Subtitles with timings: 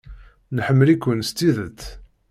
[0.55, 1.81] Nḥemmel-iken s tidet.